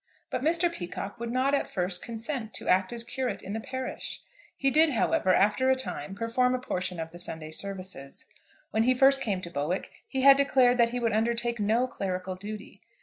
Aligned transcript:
But 0.31 0.41
Mr. 0.41 0.71
Peacocke 0.73 1.19
would 1.19 1.31
not 1.31 1.53
at 1.53 1.69
first 1.69 2.01
consent 2.01 2.55
to 2.55 2.67
act 2.67 2.91
as 2.91 3.03
curate 3.03 3.43
in 3.43 3.53
the 3.53 3.59
parish. 3.59 4.21
He 4.57 4.71
did, 4.71 4.89
however, 4.89 5.31
after 5.35 5.69
a 5.69 5.75
time 5.75 6.15
perform 6.15 6.55
a 6.55 6.59
portion 6.59 6.99
of 6.99 7.11
the 7.11 7.19
Sunday 7.19 7.51
services. 7.51 8.25
When 8.71 8.81
he 8.81 8.95
first 8.95 9.21
came 9.21 9.41
to 9.43 9.51
Bowick 9.51 9.91
he 10.07 10.21
had 10.23 10.37
declared 10.37 10.79
that 10.79 10.89
he 10.89 10.99
would 10.99 11.13
undertake 11.13 11.59
no 11.59 11.85
clerical 11.85 12.33
duty. 12.33 12.81